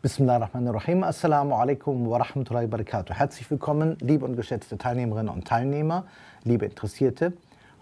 [0.00, 1.02] Bismillahirrahmanirrahim.
[1.02, 3.14] Assalamu alaikum wa rahmatullahi wa barakatuh.
[3.14, 6.04] Herzlich willkommen, liebe und geschätzte Teilnehmerinnen und Teilnehmer,
[6.44, 7.32] liebe Interessierte.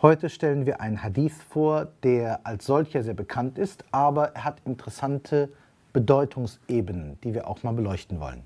[0.00, 4.62] Heute stellen wir einen Hadith vor, der als solcher sehr bekannt ist, aber er hat
[4.64, 5.50] interessante
[5.92, 8.40] Bedeutungsebenen, die wir auch mal beleuchten wollen.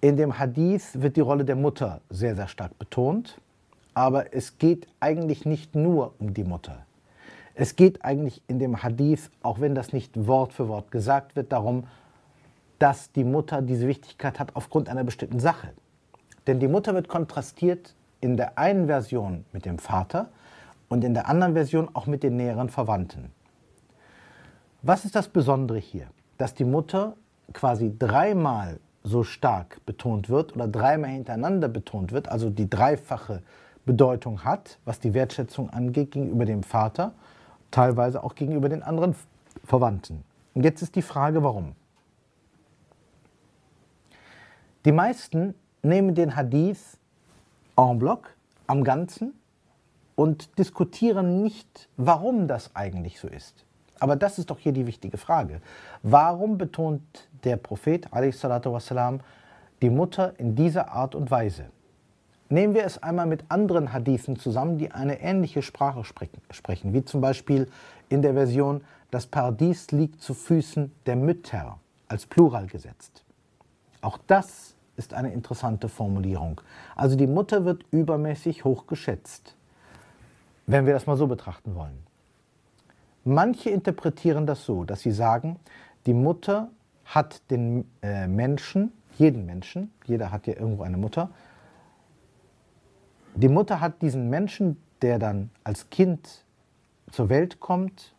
[0.00, 3.40] In dem Hadith wird die Rolle der Mutter sehr, sehr stark betont,
[3.92, 6.86] aber es geht eigentlich nicht nur um die Mutter.
[7.56, 11.50] Es geht eigentlich in dem Hadith, auch wenn das nicht Wort für Wort gesagt wird,
[11.50, 11.88] darum,
[12.80, 15.68] dass die Mutter diese Wichtigkeit hat aufgrund einer bestimmten Sache.
[16.46, 20.30] Denn die Mutter wird kontrastiert in der einen Version mit dem Vater
[20.88, 23.30] und in der anderen Version auch mit den näheren Verwandten.
[24.82, 26.06] Was ist das Besondere hier?
[26.38, 27.16] Dass die Mutter
[27.52, 33.42] quasi dreimal so stark betont wird oder dreimal hintereinander betont wird, also die dreifache
[33.84, 37.12] Bedeutung hat, was die Wertschätzung angeht gegenüber dem Vater,
[37.70, 39.14] teilweise auch gegenüber den anderen
[39.64, 40.24] Verwandten.
[40.54, 41.74] Und jetzt ist die Frage, warum?
[44.86, 46.96] Die meisten nehmen den Hadith
[47.76, 48.34] en bloc,
[48.66, 49.34] am Ganzen,
[50.14, 53.64] und diskutieren nicht, warum das eigentlich so ist.
[53.98, 55.60] Aber das ist doch hier die wichtige Frage.
[56.02, 57.02] Warum betont
[57.44, 59.20] der Prophet wassalam,
[59.82, 61.66] die Mutter in dieser Art und Weise?
[62.48, 67.20] Nehmen wir es einmal mit anderen Hadithen zusammen, die eine ähnliche Sprache sprechen, wie zum
[67.20, 67.68] Beispiel
[68.08, 73.24] in der Version, das Paradies liegt zu Füßen der Mütter, als Plural gesetzt.
[74.00, 76.60] Auch das ist eine interessante Formulierung.
[76.94, 79.56] Also die Mutter wird übermäßig hoch geschätzt,
[80.66, 81.98] wenn wir das mal so betrachten wollen.
[83.24, 85.58] Manche interpretieren das so, dass sie sagen,
[86.06, 86.70] die Mutter
[87.04, 91.30] hat den äh, Menschen, jeden Menschen, jeder hat ja irgendwo eine Mutter,
[93.34, 96.44] die Mutter hat diesen Menschen, der dann als Kind
[97.10, 98.14] zur Welt kommt,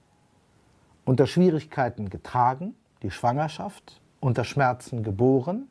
[1.06, 5.68] unter Schwierigkeiten getragen, die Schwangerschaft, unter Schmerzen geboren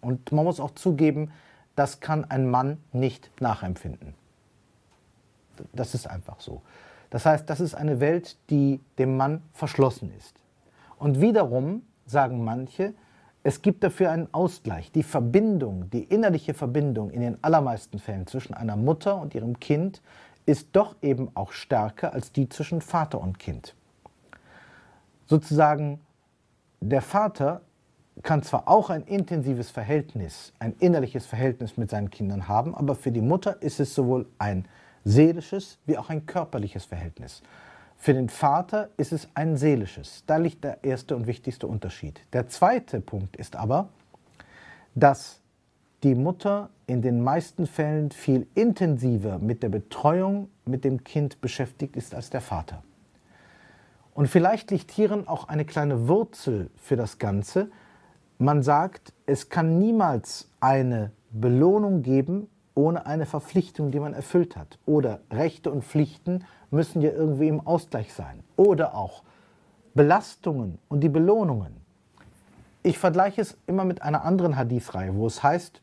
[0.00, 1.30] und man muss auch zugeben,
[1.76, 4.14] das kann ein Mann nicht nachempfinden.
[5.72, 6.62] Das ist einfach so.
[7.10, 10.34] Das heißt, das ist eine Welt, die dem Mann verschlossen ist.
[10.98, 12.94] Und wiederum sagen manche,
[13.42, 14.90] es gibt dafür einen Ausgleich.
[14.92, 20.02] Die Verbindung, die innerliche Verbindung in den allermeisten Fällen zwischen einer Mutter und ihrem Kind
[20.44, 23.74] ist doch eben auch stärker als die zwischen Vater und Kind.
[25.26, 26.00] Sozusagen,
[26.80, 27.60] der Vater
[28.22, 33.12] kann zwar auch ein intensives Verhältnis, ein innerliches Verhältnis mit seinen Kindern haben, aber für
[33.12, 34.66] die Mutter ist es sowohl ein
[35.04, 37.42] seelisches wie auch ein körperliches Verhältnis.
[37.96, 40.22] Für den Vater ist es ein seelisches.
[40.26, 42.20] Da liegt der erste und wichtigste Unterschied.
[42.32, 43.88] Der zweite Punkt ist aber,
[44.94, 45.40] dass
[46.04, 51.96] die Mutter in den meisten Fällen viel intensiver mit der Betreuung mit dem Kind beschäftigt
[51.96, 52.82] ist als der Vater.
[54.14, 57.70] Und vielleicht liegt hierin auch eine kleine Wurzel für das Ganze,
[58.38, 64.78] man sagt, es kann niemals eine Belohnung geben ohne eine Verpflichtung, die man erfüllt hat.
[64.86, 68.44] Oder Rechte und Pflichten müssen ja irgendwie im Ausgleich sein.
[68.56, 69.24] Oder auch
[69.94, 71.76] Belastungen und die Belohnungen.
[72.84, 75.82] Ich vergleiche es immer mit einer anderen Hadith-Reihe, wo es heißt,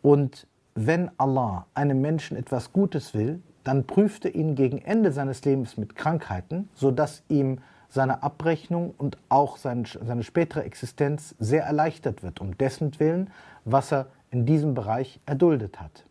[0.00, 0.46] und
[0.76, 5.76] wenn Allah einem Menschen etwas Gutes will, dann prüft er ihn gegen Ende seines Lebens
[5.76, 12.40] mit Krankheiten, sodass ihm seine Abrechnung und auch sein, seine spätere Existenz sehr erleichtert wird,
[12.40, 13.30] um dessen Willen,
[13.64, 16.04] was er in diesem Bereich erduldet hat.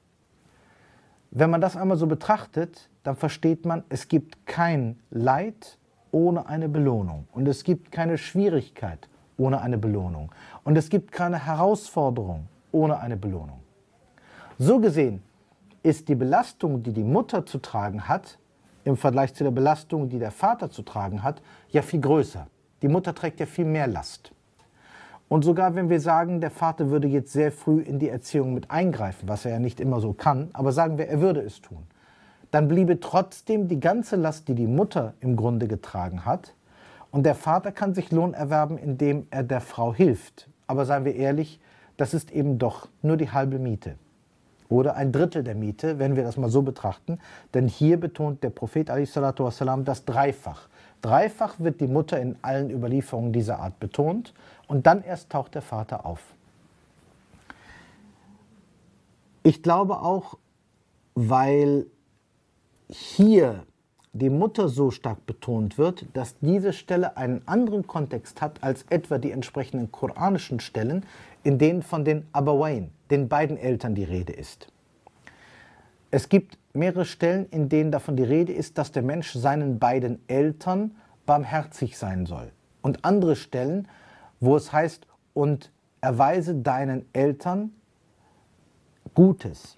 [1.31, 5.77] Wenn man das einmal so betrachtet, dann versteht man, es gibt kein Leid
[6.11, 9.07] ohne eine Belohnung und es gibt keine Schwierigkeit
[9.37, 10.31] ohne eine Belohnung
[10.63, 13.59] und es gibt keine Herausforderung ohne eine Belohnung.
[14.57, 15.21] So gesehen
[15.83, 18.39] ist die Belastung, die die Mutter zu tragen hat,
[18.87, 22.47] im Vergleich zu der Belastung, die der Vater zu tragen hat, ja viel größer.
[22.81, 24.31] Die Mutter trägt ja viel mehr Last.
[25.27, 28.71] Und sogar wenn wir sagen, der Vater würde jetzt sehr früh in die Erziehung mit
[28.71, 31.85] eingreifen, was er ja nicht immer so kann, aber sagen wir, er würde es tun,
[32.49, 36.53] dann bliebe trotzdem die ganze Last, die die Mutter im Grunde getragen hat.
[37.11, 40.49] Und der Vater kann sich Lohn erwerben, indem er der Frau hilft.
[40.65, 41.59] Aber seien wir ehrlich,
[41.97, 43.95] das ist eben doch nur die halbe Miete
[44.69, 47.19] oder ein Drittel der Miete, wenn wir das mal so betrachten.
[47.53, 50.67] Denn hier betont der Prophet wassalam, das dreifach.
[51.01, 54.33] Dreifach wird die Mutter in allen Überlieferungen dieser Art betont
[54.67, 56.21] und dann erst taucht der Vater auf.
[59.43, 60.37] Ich glaube auch,
[61.15, 61.85] weil
[62.89, 63.63] hier
[64.17, 69.17] die Mutter so stark betont wird, dass diese Stelle einen anderen Kontext hat als etwa
[69.17, 71.05] die entsprechenden koranischen Stellen,
[71.43, 74.67] in denen von den Abawain, den beiden Eltern, die Rede ist.
[76.09, 80.19] Es gibt mehrere Stellen, in denen davon die Rede ist, dass der Mensch seinen beiden
[80.27, 82.51] Eltern barmherzig sein soll.
[82.81, 83.87] Und andere Stellen,
[84.39, 85.71] wo es heißt, und
[86.01, 87.73] erweise deinen Eltern
[89.13, 89.77] Gutes.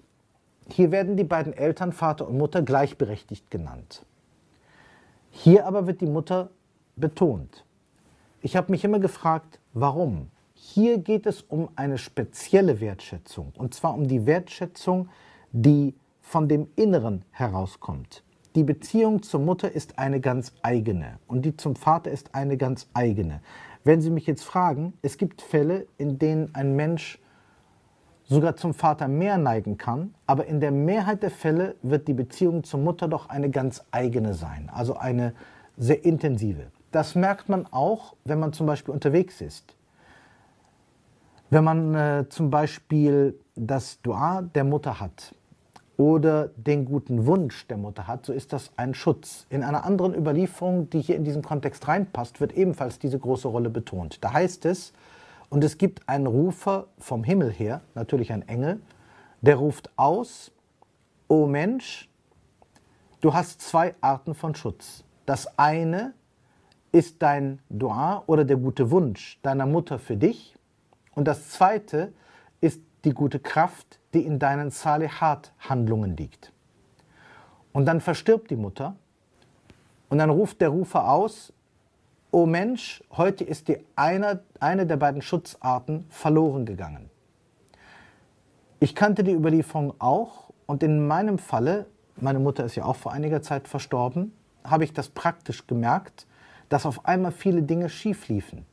[0.70, 4.04] Hier werden die beiden Eltern, Vater und Mutter, gleichberechtigt genannt.
[5.30, 6.50] Hier aber wird die Mutter
[6.96, 7.64] betont.
[8.42, 10.28] Ich habe mich immer gefragt, warum?
[10.54, 15.08] Hier geht es um eine spezielle Wertschätzung, und zwar um die Wertschätzung,
[15.52, 18.22] die von dem Inneren herauskommt.
[18.54, 22.88] Die Beziehung zur Mutter ist eine ganz eigene und die zum Vater ist eine ganz
[22.94, 23.40] eigene.
[23.84, 27.18] Wenn Sie mich jetzt fragen, es gibt Fälle, in denen ein Mensch
[28.30, 32.62] sogar zum Vater mehr neigen kann, aber in der Mehrheit der Fälle wird die Beziehung
[32.62, 35.34] zur Mutter doch eine ganz eigene sein, also eine
[35.76, 36.68] sehr intensive.
[36.92, 39.74] Das merkt man auch, wenn man zum Beispiel unterwegs ist.
[41.50, 45.34] Wenn man äh, zum Beispiel das Dua der Mutter hat
[45.96, 49.46] oder den guten Wunsch der Mutter hat, so ist das ein Schutz.
[49.50, 53.70] In einer anderen Überlieferung, die hier in diesen Kontext reinpasst, wird ebenfalls diese große Rolle
[53.70, 54.22] betont.
[54.22, 54.92] Da heißt es,
[55.50, 58.80] und es gibt einen Rufer vom Himmel her, natürlich ein Engel,
[59.42, 60.52] der ruft aus,
[61.28, 62.08] O Mensch,
[63.20, 65.04] du hast zwei Arten von Schutz.
[65.26, 66.14] Das eine
[66.92, 70.54] ist dein Dua oder der gute Wunsch deiner Mutter für dich.
[71.14, 72.12] Und das zweite
[72.60, 76.52] ist die gute Kraft, die in deinen Salihat-Handlungen liegt.
[77.72, 78.96] Und dann verstirbt die Mutter
[80.08, 81.52] und dann ruft der Rufer aus,
[82.32, 87.10] O Mensch, heute ist dir eine, eine der beiden Schutzarten verloren gegangen.
[88.78, 91.86] Ich kannte die Überlieferung auch und in meinem Falle,
[92.20, 94.32] meine Mutter ist ja auch vor einiger Zeit verstorben,
[94.62, 96.28] habe ich das praktisch gemerkt,
[96.68, 98.64] dass auf einmal viele Dinge schief liefen.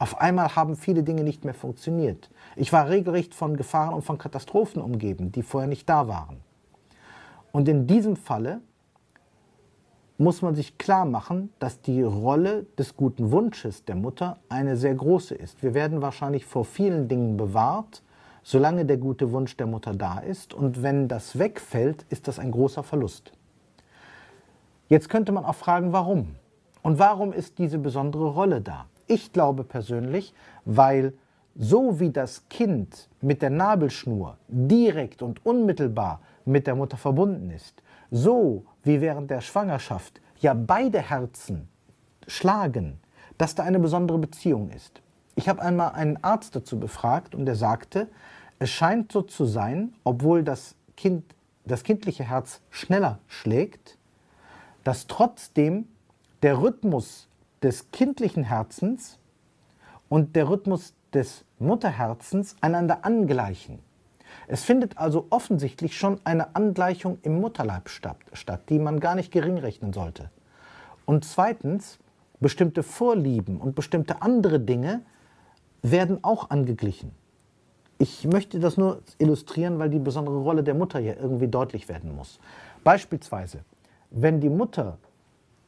[0.00, 2.28] Auf einmal haben viele Dinge nicht mehr funktioniert.
[2.56, 6.38] Ich war regelrecht von Gefahren und von Katastrophen umgeben, die vorher nicht da waren.
[7.52, 8.62] Und in diesem Falle
[10.20, 14.94] muss man sich klar machen, dass die Rolle des guten Wunsches der Mutter eine sehr
[14.94, 15.62] große ist.
[15.62, 18.02] Wir werden wahrscheinlich vor vielen Dingen bewahrt,
[18.42, 20.52] solange der gute Wunsch der Mutter da ist.
[20.52, 23.32] Und wenn das wegfällt, ist das ein großer Verlust.
[24.90, 26.34] Jetzt könnte man auch fragen, warum?
[26.82, 28.84] Und warum ist diese besondere Rolle da?
[29.06, 30.34] Ich glaube persönlich,
[30.66, 31.14] weil
[31.56, 37.82] so wie das Kind mit der Nabelschnur direkt und unmittelbar mit der Mutter verbunden ist,
[38.10, 41.68] so wie während der Schwangerschaft ja beide Herzen
[42.26, 42.98] schlagen,
[43.38, 45.02] dass da eine besondere Beziehung ist.
[45.34, 48.08] Ich habe einmal einen Arzt dazu befragt und der sagte,
[48.58, 51.24] es scheint so zu sein, obwohl das, kind,
[51.64, 53.96] das kindliche Herz schneller schlägt,
[54.84, 55.88] dass trotzdem
[56.42, 57.28] der Rhythmus
[57.62, 59.18] des kindlichen Herzens
[60.08, 63.78] und der Rhythmus des Mutterherzens einander angleichen.
[64.48, 69.58] Es findet also offensichtlich schon eine Angleichung im Mutterleib statt, die man gar nicht gering
[69.58, 70.30] rechnen sollte.
[71.06, 71.98] Und zweitens,
[72.40, 75.02] bestimmte Vorlieben und bestimmte andere Dinge
[75.82, 77.12] werden auch angeglichen.
[77.98, 82.14] Ich möchte das nur illustrieren, weil die besondere Rolle der Mutter hier irgendwie deutlich werden
[82.14, 82.40] muss.
[82.82, 83.60] Beispielsweise,
[84.10, 84.98] wenn die Mutter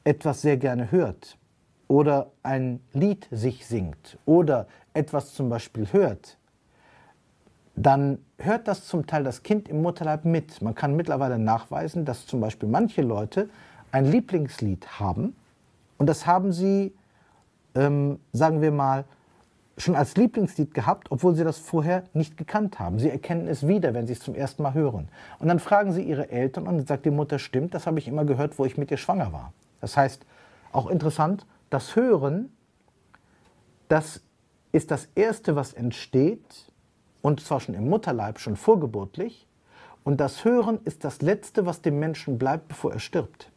[0.05, 1.37] etwas sehr gerne hört
[1.89, 6.39] oder ein Lied sich singt oder etwas zum Beispiel hört,
[7.75, 10.61] dann hört das zum Teil das Kind im Mutterleib mit.
[10.63, 13.49] Man kann mittlerweile nachweisen, dass zum Beispiel manche Leute
[13.93, 15.35] ein Lieblingslied haben
[15.99, 16.95] und das haben sie,
[17.75, 19.05] ähm, sagen wir mal,
[19.79, 22.99] schon als Lieblingslied gehabt, obwohl sie das vorher nicht gekannt haben.
[22.99, 25.09] Sie erkennen es wieder, wenn sie es zum ersten Mal hören.
[25.39, 28.25] Und dann fragen sie ihre Eltern und sagt die Mutter, stimmt, das habe ich immer
[28.25, 29.53] gehört, wo ich mit dir schwanger war.
[29.81, 30.27] Das heißt,
[30.73, 32.53] auch interessant, das Hören,
[33.89, 34.23] das
[34.73, 36.72] ist das Erste, was entsteht,
[37.23, 39.47] und zwar schon im Mutterleib, schon vorgeburtlich.
[40.05, 43.51] Und das Hören ist das Letzte, was dem Menschen bleibt, bevor er stirbt.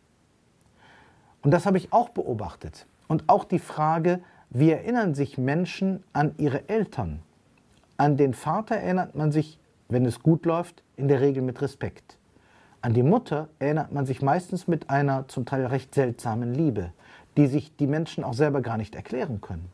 [1.42, 2.86] Und das habe ich auch beobachtet.
[3.08, 7.20] Und auch die Frage, wie erinnern sich Menschen an ihre Eltern?
[7.98, 12.18] An den Vater erinnert man sich, wenn es gut läuft, in der Regel mit Respekt.
[12.82, 16.92] An die Mutter erinnert man sich meistens mit einer zum Teil recht seltsamen Liebe,
[17.38, 19.72] die sich die Menschen auch selber gar nicht erklären können.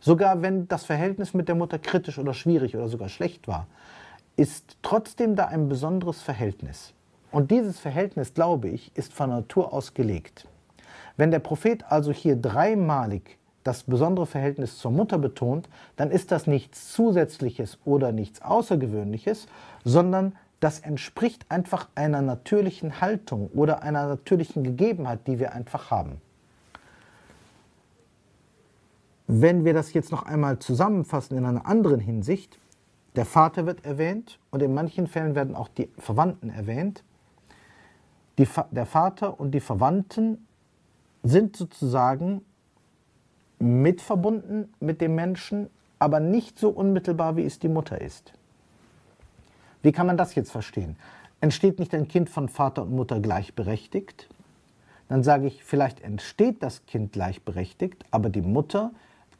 [0.00, 3.66] Sogar wenn das Verhältnis mit der Mutter kritisch oder schwierig oder sogar schlecht war,
[4.36, 6.94] ist trotzdem da ein besonderes Verhältnis.
[7.30, 10.46] Und dieses Verhältnis, glaube ich, ist von Natur aus gelegt.
[11.16, 16.46] Wenn der Prophet also hier dreimalig das besondere Verhältnis zur Mutter betont, dann ist das
[16.46, 19.46] nichts Zusätzliches oder nichts Außergewöhnliches,
[19.84, 26.22] sondern das entspricht einfach einer natürlichen Haltung oder einer natürlichen Gegebenheit, die wir einfach haben.
[29.32, 32.58] Wenn wir das jetzt noch einmal zusammenfassen in einer anderen Hinsicht,
[33.14, 37.04] der Vater wird erwähnt und in manchen Fällen werden auch die Verwandten erwähnt.
[38.38, 40.48] Die, der Vater und die Verwandten
[41.22, 42.44] sind sozusagen
[43.60, 45.70] mitverbunden mit dem Menschen,
[46.00, 48.32] aber nicht so unmittelbar, wie es die Mutter ist.
[49.82, 50.96] Wie kann man das jetzt verstehen?
[51.40, 54.28] Entsteht nicht ein Kind von Vater und Mutter gleichberechtigt?
[55.08, 58.90] Dann sage ich, vielleicht entsteht das Kind gleichberechtigt, aber die Mutter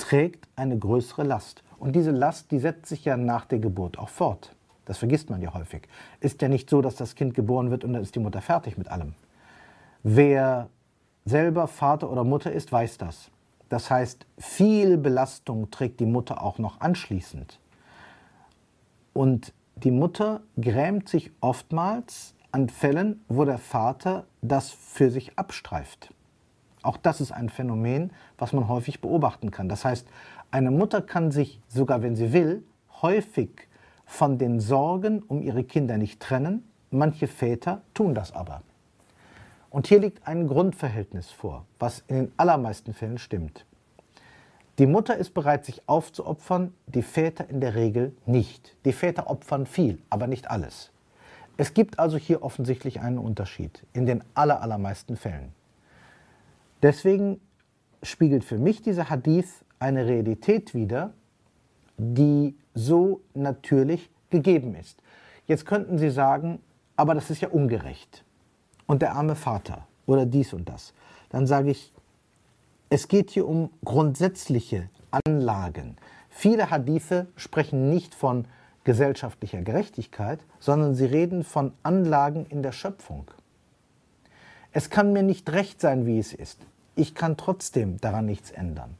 [0.00, 1.62] trägt eine größere Last.
[1.78, 4.54] Und diese Last, die setzt sich ja nach der Geburt auch fort.
[4.84, 5.82] Das vergisst man ja häufig.
[6.20, 8.76] Ist ja nicht so, dass das Kind geboren wird und dann ist die Mutter fertig
[8.76, 9.14] mit allem.
[10.02, 10.68] Wer
[11.24, 13.30] selber Vater oder Mutter ist, weiß das.
[13.68, 17.60] Das heißt, viel Belastung trägt die Mutter auch noch anschließend.
[19.12, 26.12] Und die Mutter grämt sich oftmals an Fällen, wo der Vater das für sich abstreift.
[26.82, 29.68] Auch das ist ein Phänomen, was man häufig beobachten kann.
[29.68, 30.06] Das heißt,
[30.50, 32.64] eine Mutter kann sich, sogar wenn sie will,
[33.02, 33.68] häufig
[34.06, 36.64] von den Sorgen um ihre Kinder nicht trennen.
[36.90, 38.62] Manche Väter tun das aber.
[39.70, 43.64] Und hier liegt ein Grundverhältnis vor, was in den allermeisten Fällen stimmt.
[44.78, 48.74] Die Mutter ist bereit, sich aufzuopfern, die Väter in der Regel nicht.
[48.84, 50.90] Die Väter opfern viel, aber nicht alles.
[51.56, 55.52] Es gibt also hier offensichtlich einen Unterschied in den allermeisten Fällen.
[56.82, 57.40] Deswegen
[58.02, 61.12] spiegelt für mich dieser Hadith eine Realität wider,
[61.98, 65.02] die so natürlich gegeben ist.
[65.46, 66.60] Jetzt könnten Sie sagen,
[66.96, 68.24] aber das ist ja ungerecht
[68.86, 70.94] und der arme Vater oder dies und das,
[71.30, 71.92] dann sage ich,
[72.88, 75.96] es geht hier um grundsätzliche Anlagen.
[76.28, 78.46] Viele Hadithe sprechen nicht von
[78.84, 83.30] gesellschaftlicher Gerechtigkeit, sondern sie reden von Anlagen in der Schöpfung.
[84.72, 86.60] Es kann mir nicht recht sein, wie es ist.
[86.94, 88.96] Ich kann trotzdem daran nichts ändern.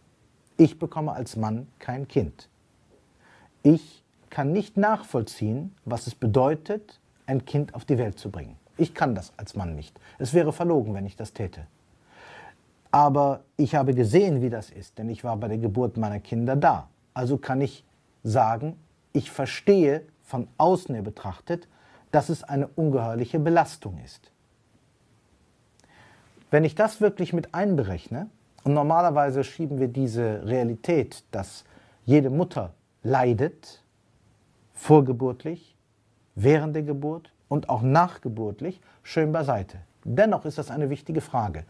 [0.57, 2.49] Ich bekomme als Mann kein Kind.
[3.63, 8.57] Ich kann nicht nachvollziehen, was es bedeutet, ein Kind auf die Welt zu bringen.
[8.77, 9.99] Ich kann das als Mann nicht.
[10.19, 11.67] Es wäre verlogen, wenn ich das täte.
[12.91, 16.57] Aber ich habe gesehen, wie das ist, denn ich war bei der Geburt meiner Kinder
[16.57, 16.89] da.
[17.15, 17.85] Also kann ich
[18.25, 18.77] sagen,
[19.13, 21.69] ich verstehe von außen her betrachtet,
[22.11, 24.33] dass es eine ungeheuerliche Belastung ist.
[26.51, 28.29] Wenn ich das wirklich mit einberechne,
[28.63, 31.65] und normalerweise schieben wir diese Realität, dass
[32.05, 33.83] jede Mutter leidet,
[34.75, 35.77] vorgeburtlich,
[36.35, 39.79] während der Geburt, und auch nachgeburtlich schön beiseite.
[40.05, 41.65] Dennoch ist das eine wichtige Frage.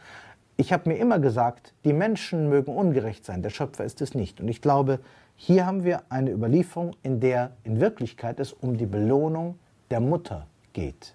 [0.56, 4.40] Ich habe mir immer gesagt, die Menschen mögen ungerecht sein, der Schöpfer ist es nicht.
[4.40, 5.00] Und ich glaube,
[5.36, 9.58] hier haben wir eine Überlieferung, in der in Wirklichkeit es um die Belohnung
[9.90, 11.14] der Mutter geht.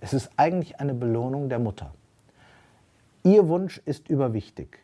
[0.00, 1.92] Es ist eigentlich eine Belohnung der Mutter.
[3.22, 4.78] Ihr Wunsch ist überwichtig.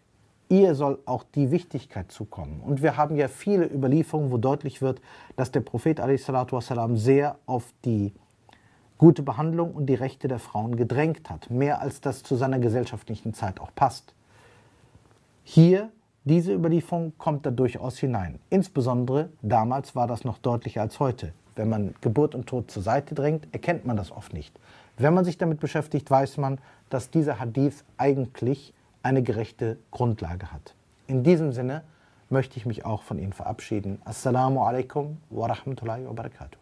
[0.48, 2.60] Ihr soll auch die Wichtigkeit zukommen.
[2.60, 5.00] Und wir haben ja viele Überlieferungen, wo deutlich wird,
[5.36, 6.30] dass der Prophet a.s.
[6.94, 8.12] sehr auf die
[8.98, 13.34] gute Behandlung und die Rechte der Frauen gedrängt hat, mehr als das zu seiner gesellschaftlichen
[13.34, 14.14] Zeit auch passt.
[15.42, 15.90] Hier,
[16.24, 18.38] diese Überlieferung kommt da durchaus hinein.
[18.50, 21.32] Insbesondere damals war das noch deutlicher als heute.
[21.54, 24.58] Wenn man Geburt und Tod zur Seite drängt, erkennt man das oft nicht.
[24.98, 28.72] Wenn man sich damit beschäftigt, weiß man, dass dieser Hadith eigentlich
[29.02, 30.74] eine gerechte Grundlage hat.
[31.06, 31.82] In diesem Sinne
[32.30, 34.00] möchte ich mich auch von Ihnen verabschieden.
[34.04, 36.58] Assalamu alaikum wa rahmatullahi wa barakatuh.